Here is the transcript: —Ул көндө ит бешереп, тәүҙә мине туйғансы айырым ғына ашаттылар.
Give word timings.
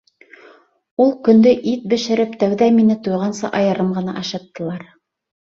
—Ул 1.03 1.11
көндө 1.27 1.53
ит 1.71 1.83
бешереп, 1.91 2.33
тәүҙә 2.45 2.71
мине 2.79 2.97
туйғансы 3.09 3.53
айырым 3.61 3.95
ғына 4.01 4.19
ашаттылар. 4.25 4.91